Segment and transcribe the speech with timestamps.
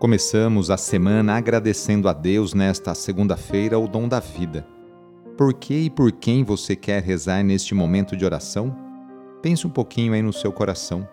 [0.00, 4.66] Começamos a semana agradecendo a Deus nesta segunda-feira o dom da vida.
[5.36, 8.74] Por que e por quem você quer rezar neste momento de oração?
[9.42, 11.06] Pense um pouquinho aí no seu coração.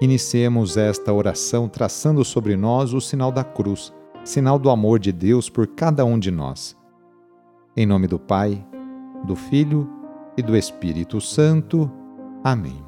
[0.00, 3.92] Iniciemos esta oração traçando sobre nós o sinal da cruz,
[4.24, 6.74] sinal do amor de Deus por cada um de nós.
[7.76, 8.66] Em nome do Pai,
[9.26, 9.86] do Filho
[10.38, 11.90] e do Espírito Santo.
[12.42, 12.87] Amém.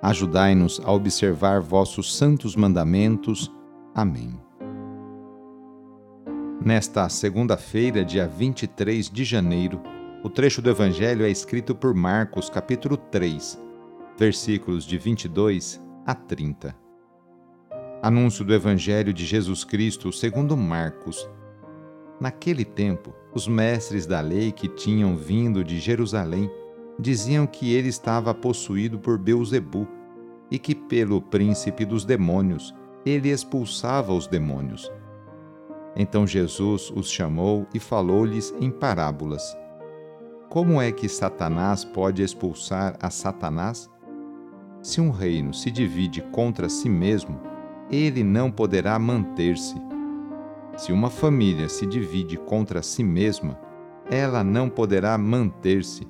[0.00, 3.52] Ajudai-nos a observar vossos santos mandamentos.
[3.92, 4.40] Amém.
[6.64, 9.82] Nesta segunda-feira, dia 23 de janeiro,
[10.22, 13.60] o trecho do Evangelho é escrito por Marcos, capítulo 3,
[14.16, 16.76] versículos de 22 a 30.
[18.00, 21.28] Anúncio do Evangelho de Jesus Cristo segundo Marcos.
[22.20, 26.48] Naquele tempo, os mestres da lei que tinham vindo de Jerusalém
[26.98, 29.86] diziam que ele estava possuído por Beuzebu
[30.50, 32.74] e que pelo príncipe dos demônios
[33.06, 34.90] ele expulsava os demônios.
[35.94, 39.56] Então Jesus os chamou e falou-lhes em parábolas.
[40.48, 43.88] Como é que Satanás pode expulsar a Satanás?
[44.82, 47.40] Se um reino se divide contra si mesmo,
[47.90, 49.76] ele não poderá manter-se.
[50.76, 53.58] Se uma família se divide contra si mesma,
[54.10, 56.06] ela não poderá manter-se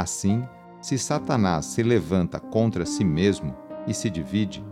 [0.00, 0.48] Assim,
[0.80, 3.54] se Satanás se levanta contra si mesmo
[3.86, 4.64] e se divide,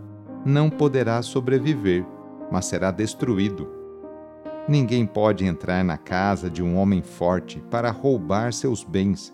[0.43, 2.03] não poderá sobreviver,
[2.51, 3.69] mas será destruído.
[4.67, 9.31] Ninguém pode entrar na casa de um homem forte para roubar seus bens,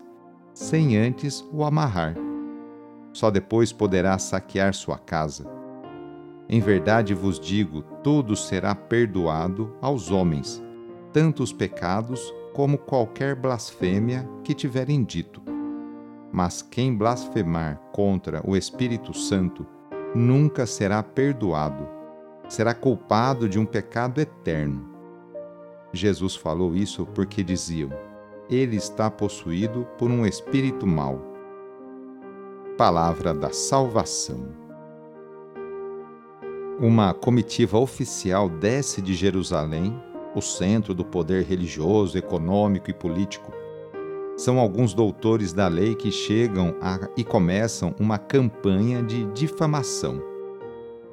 [0.53, 2.13] sem antes o amarrar.
[3.13, 5.49] Só depois poderá saquear sua casa.
[6.49, 10.61] Em verdade vos digo: tudo será perdoado aos homens,
[11.13, 15.54] tanto os pecados como qualquer blasfêmia que tiverem dito
[16.35, 19.65] mas quem blasfemar contra o Espírito Santo
[20.13, 21.87] nunca será perdoado,
[22.49, 24.85] será culpado de um pecado eterno.
[25.93, 27.89] Jesus falou isso porque diziam:
[28.49, 31.21] Ele está possuído por um espírito mau.
[32.77, 34.45] Palavra da Salvação.
[36.81, 39.97] Uma comitiva oficial desce de Jerusalém,
[40.35, 43.53] o centro do poder religioso, econômico e político
[44.37, 50.21] são alguns doutores da lei que chegam a, e começam uma campanha de difamação.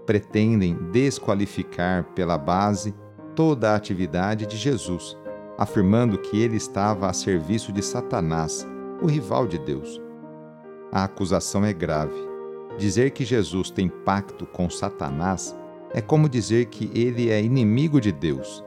[0.05, 2.93] Pretendem desqualificar pela base
[3.37, 5.17] toda a atividade de Jesus,
[5.57, 8.67] afirmando que ele estava a serviço de Satanás,
[9.01, 10.01] o rival de Deus.
[10.91, 12.31] A acusação é grave.
[12.77, 15.57] Dizer que Jesus tem pacto com Satanás
[15.95, 18.65] é como dizer que ele é inimigo de Deus.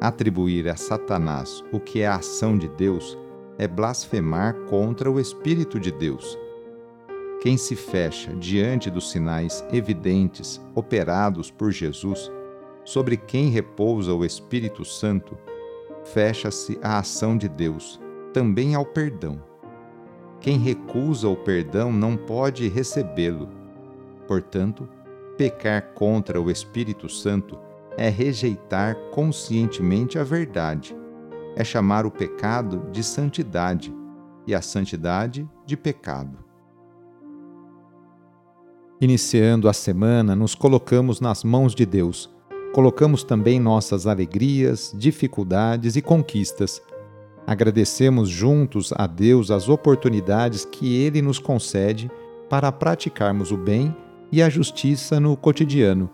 [0.00, 3.16] Atribuir a Satanás o que é a ação de Deus
[3.58, 6.38] é blasfemar contra o Espírito de Deus.
[7.40, 12.30] Quem se fecha diante dos sinais evidentes operados por Jesus,
[12.84, 15.36] sobre quem repousa o Espírito Santo,
[16.04, 18.00] fecha-se à ação de Deus,
[18.32, 19.42] também ao perdão.
[20.40, 23.48] Quem recusa o perdão não pode recebê-lo.
[24.26, 24.88] Portanto,
[25.36, 27.58] pecar contra o Espírito Santo
[27.96, 30.96] é rejeitar conscientemente a verdade
[31.56, 33.92] é chamar o pecado de santidade
[34.46, 36.38] e a santidade de pecado.
[39.00, 42.30] Iniciando a semana, nos colocamos nas mãos de Deus.
[42.74, 46.80] Colocamos também nossas alegrias, dificuldades e conquistas.
[47.46, 52.10] Agradecemos juntos a Deus as oportunidades que Ele nos concede
[52.50, 53.96] para praticarmos o bem
[54.30, 56.10] e a justiça no cotidiano.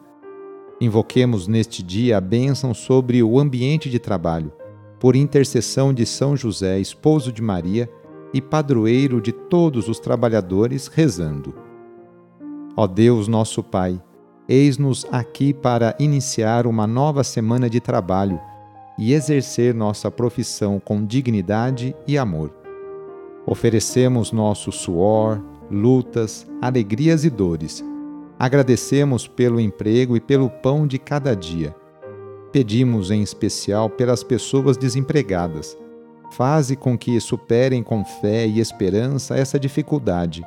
[0.81, 4.53] Invoquemos neste dia a bênção sobre o ambiente de trabalho
[5.03, 7.91] por intercessão de São José, esposo de Maria
[8.33, 11.53] e padroeiro de todos os trabalhadores, rezando.
[12.77, 14.01] Ó Deus, nosso Pai,
[14.49, 18.41] eis-nos aqui para iniciar uma nova semana de trabalho
[18.97, 22.55] e exercer nossa profissão com dignidade e amor.
[23.45, 27.85] Oferecemos nosso suor, lutas, alegrias e dores.
[28.39, 31.75] Agradecemos pelo emprego e pelo pão de cada dia
[32.53, 35.75] Pedimos em especial pelas pessoas desempregadas.
[36.33, 40.45] Faze com que superem com fé e esperança essa dificuldade.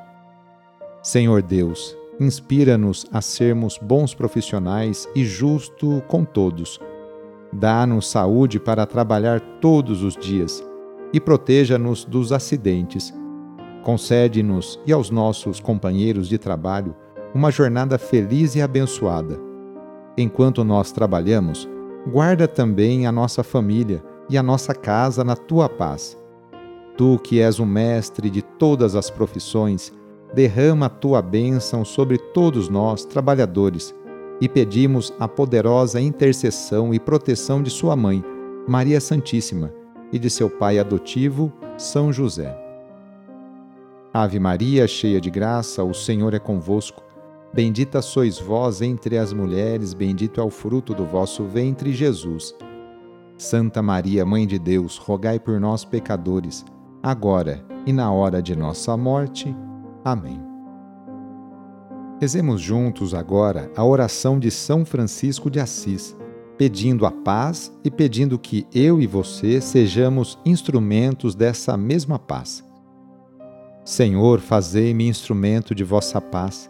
[1.02, 6.80] Senhor Deus, inspira-nos a sermos bons profissionais e justo com todos.
[7.52, 10.64] Dá-nos saúde para trabalhar todos os dias
[11.12, 13.12] e proteja-nos dos acidentes.
[13.84, 16.96] Concede-nos e aos nossos companheiros de trabalho
[17.34, 19.40] uma jornada feliz e abençoada.
[20.18, 21.68] Enquanto nós trabalhamos,
[22.08, 26.18] guarda também a nossa família e a nossa casa na tua paz.
[26.98, 29.92] Tu, que és o mestre de todas as profissões,
[30.34, 33.94] derrama a tua bênção sobre todos nós, trabalhadores,
[34.40, 38.24] e pedimos a poderosa intercessão e proteção de Sua mãe,
[38.68, 39.74] Maria Santíssima,
[40.12, 42.58] e de seu pai adotivo, São José.
[44.14, 47.04] Ave Maria, cheia de graça, o Senhor é convosco.
[47.56, 52.54] Bendita sois vós entre as mulheres, bendito é o fruto do vosso ventre, Jesus.
[53.38, 56.66] Santa Maria, Mãe de Deus, rogai por nós, pecadores,
[57.02, 59.56] agora e na hora de nossa morte.
[60.04, 60.38] Amém.
[62.20, 66.14] Rezemos juntos agora a oração de São Francisco de Assis,
[66.58, 72.66] pedindo a paz e pedindo que eu e você sejamos instrumentos dessa mesma paz.
[73.86, 76.70] Senhor, fazei-me instrumento de vossa paz.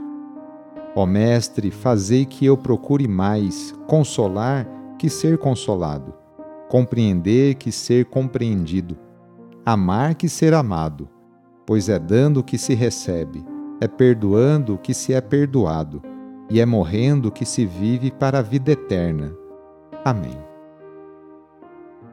[0.95, 4.67] Ó Mestre, fazei que eu procure mais consolar
[4.99, 6.13] que ser consolado,
[6.69, 8.97] compreender que ser compreendido,
[9.65, 11.09] amar que ser amado,
[11.65, 13.43] pois é dando que se recebe,
[13.79, 16.01] é perdoando que se é perdoado
[16.49, 19.33] e é morrendo que se vive para a vida eterna.
[20.03, 20.37] Amém.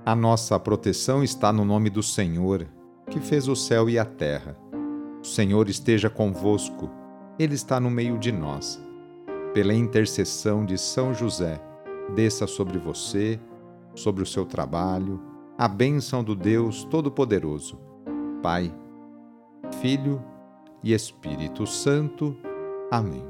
[0.07, 2.67] A nossa proteção está no nome do Senhor,
[3.11, 4.57] que fez o céu e a terra.
[5.21, 6.89] O Senhor esteja convosco,
[7.38, 8.82] Ele está no meio de nós.
[9.55, 11.61] Pela intercessão de São José,
[12.14, 13.38] desça sobre você,
[13.94, 15.20] sobre o seu trabalho,
[15.56, 17.79] a bênção do Deus Todo-Poderoso,
[18.43, 18.75] Pai,
[19.81, 20.23] Filho
[20.82, 22.37] e Espírito Santo.
[22.90, 23.25] Amém.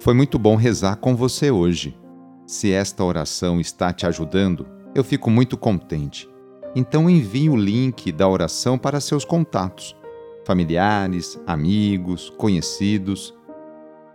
[0.00, 1.98] Foi muito bom rezar com você hoje.
[2.46, 6.28] Se esta oração está te ajudando, eu fico muito contente.
[6.74, 9.96] Então envie o link da oração para seus contatos,
[10.48, 13.34] familiares, amigos, conhecidos.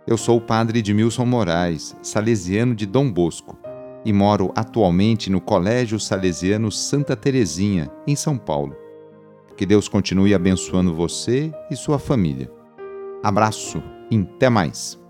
[0.04, 3.56] Eu sou o padre Edmilson Moraes, salesiano de Dom Bosco,
[4.04, 8.74] e moro atualmente no Colégio Salesiano Santa Terezinha, em São Paulo.
[9.56, 12.50] Que Deus continue abençoando você e sua família.
[13.22, 15.03] Abraço e até mais!